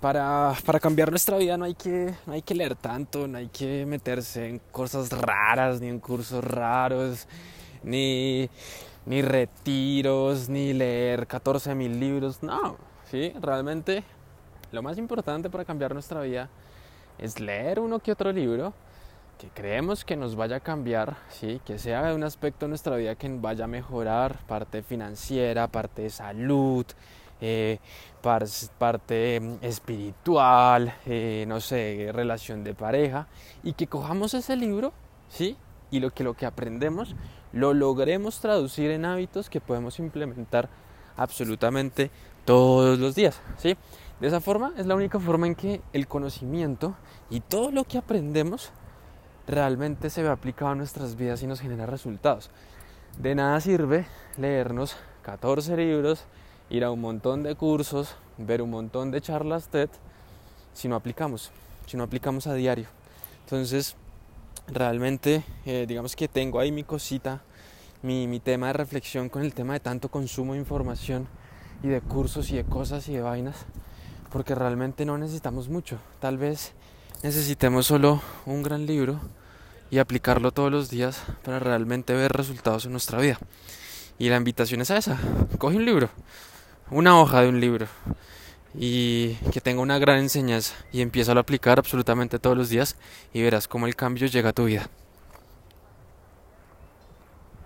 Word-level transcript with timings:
para, 0.00 0.54
para, 0.64 0.80
cambiar 0.80 1.10
nuestra 1.10 1.36
vida 1.36 1.56
no 1.56 1.64
hay, 1.64 1.74
que, 1.74 2.14
no 2.26 2.32
hay 2.32 2.42
que 2.42 2.54
leer 2.54 2.74
tanto, 2.74 3.28
no 3.28 3.38
hay 3.38 3.48
que 3.48 3.84
meterse 3.86 4.48
en 4.48 4.58
cosas 4.70 5.10
raras, 5.10 5.80
ni 5.80 5.88
en 5.88 6.00
cursos 6.00 6.42
raros, 6.42 7.28
ni, 7.82 8.48
ni 9.06 9.22
retiros, 9.22 10.48
ni 10.48 10.72
leer 10.72 11.26
14 11.26 11.74
mil 11.74 12.00
libros. 12.00 12.42
No, 12.42 12.76
¿sí? 13.10 13.32
Realmente 13.40 14.02
lo 14.72 14.82
más 14.82 14.98
importante 14.98 15.50
para 15.50 15.64
cambiar 15.64 15.92
nuestra 15.92 16.22
vida 16.22 16.48
es 17.18 17.38
leer 17.38 17.80
uno 17.80 17.98
que 17.98 18.12
otro 18.12 18.32
libro 18.32 18.72
que 19.40 19.48
creemos 19.48 20.04
que 20.04 20.16
nos 20.16 20.36
vaya 20.36 20.56
a 20.56 20.60
cambiar, 20.60 21.16
¿sí? 21.30 21.62
que 21.64 21.78
sea 21.78 22.14
un 22.14 22.24
aspecto 22.24 22.66
de 22.66 22.70
nuestra 22.70 22.96
vida 22.96 23.14
que 23.14 23.26
vaya 23.28 23.64
a 23.64 23.68
mejorar, 23.68 24.38
parte 24.46 24.82
financiera, 24.82 25.66
parte 25.66 26.02
de 26.02 26.10
salud, 26.10 26.84
eh, 27.40 27.78
parte 28.22 29.40
mm, 29.40 29.56
espiritual, 29.62 30.94
eh, 31.06 31.44
no 31.48 31.60
sé, 31.60 32.10
relación 32.12 32.64
de 32.64 32.74
pareja, 32.74 33.26
y 33.62 33.72
que 33.72 33.86
cojamos 33.86 34.34
ese 34.34 34.56
libro, 34.56 34.92
¿sí? 35.28 35.56
Y 35.90 36.00
lo 36.00 36.10
que, 36.10 36.24
lo 36.24 36.34
que 36.34 36.46
aprendemos 36.46 37.14
lo 37.52 37.74
logremos 37.74 38.40
traducir 38.40 38.90
en 38.90 39.04
hábitos 39.04 39.50
que 39.50 39.60
podemos 39.60 39.98
implementar 39.98 40.68
absolutamente 41.16 42.10
todos 42.44 42.98
los 42.98 43.14
días, 43.14 43.40
¿sí? 43.56 43.76
De 44.20 44.28
esa 44.28 44.40
forma 44.40 44.72
es 44.76 44.86
la 44.86 44.94
única 44.94 45.18
forma 45.18 45.46
en 45.46 45.54
que 45.54 45.80
el 45.92 46.06
conocimiento 46.06 46.94
y 47.30 47.40
todo 47.40 47.70
lo 47.70 47.84
que 47.84 47.98
aprendemos 47.98 48.70
realmente 49.46 50.10
se 50.10 50.22
ve 50.22 50.28
aplicado 50.28 50.72
a 50.72 50.74
nuestras 50.74 51.16
vidas 51.16 51.42
y 51.42 51.46
nos 51.46 51.60
genera 51.60 51.86
resultados. 51.86 52.50
De 53.18 53.34
nada 53.34 53.60
sirve 53.60 54.06
leernos 54.36 54.96
14 55.22 55.76
libros, 55.76 56.24
ir 56.70 56.84
a 56.84 56.90
un 56.90 57.00
montón 57.00 57.42
de 57.42 57.54
cursos, 57.54 58.14
ver 58.38 58.62
un 58.62 58.70
montón 58.70 59.10
de 59.10 59.20
charlas 59.20 59.68
TED, 59.68 59.90
si 60.72 60.88
no 60.88 60.96
aplicamos, 60.96 61.50
si 61.86 61.96
no 61.96 62.04
aplicamos 62.04 62.46
a 62.46 62.54
diario. 62.54 62.86
Entonces, 63.44 63.96
realmente, 64.68 65.44
eh, 65.66 65.84
digamos 65.86 66.14
que 66.16 66.28
tengo 66.28 66.60
ahí 66.60 66.70
mi 66.70 66.84
cosita, 66.84 67.42
mi, 68.02 68.26
mi 68.26 68.40
tema 68.40 68.68
de 68.68 68.72
reflexión 68.74 69.28
con 69.28 69.42
el 69.42 69.52
tema 69.52 69.74
de 69.74 69.80
tanto 69.80 70.08
consumo 70.08 70.52
de 70.52 70.60
información 70.60 71.26
y 71.82 71.88
de 71.88 72.00
cursos 72.00 72.50
y 72.50 72.56
de 72.56 72.64
cosas 72.64 73.08
y 73.08 73.14
de 73.14 73.22
vainas, 73.22 73.66
porque 74.30 74.54
realmente 74.54 75.04
no 75.04 75.18
necesitamos 75.18 75.68
mucho. 75.68 75.98
Tal 76.20 76.38
vez 76.38 76.72
necesitemos 77.22 77.86
solo 77.86 78.22
un 78.46 78.62
gran 78.62 78.86
libro 78.86 79.20
y 79.90 79.98
aplicarlo 79.98 80.52
todos 80.52 80.70
los 80.70 80.88
días 80.88 81.22
para 81.42 81.58
realmente 81.58 82.14
ver 82.14 82.32
resultados 82.32 82.84
en 82.84 82.92
nuestra 82.92 83.18
vida. 83.18 83.38
Y 84.18 84.28
la 84.28 84.36
invitación 84.36 84.80
es 84.82 84.90
a 84.90 84.98
esa, 84.98 85.18
coge 85.58 85.76
un 85.76 85.84
libro, 85.84 86.10
una 86.90 87.20
hoja 87.20 87.42
de 87.42 87.48
un 87.48 87.60
libro 87.60 87.86
y 88.74 89.34
que 89.52 89.60
tenga 89.60 89.80
una 89.80 89.98
gran 89.98 90.18
enseñanza 90.18 90.74
y 90.92 91.00
empieza 91.00 91.32
a 91.32 91.38
aplicar 91.38 91.78
absolutamente 91.78 92.38
todos 92.38 92.56
los 92.56 92.68
días 92.68 92.96
y 93.32 93.42
verás 93.42 93.68
cómo 93.68 93.86
el 93.86 93.96
cambio 93.96 94.26
llega 94.26 94.50
a 94.50 94.52
tu 94.52 94.64
vida. 94.64 94.88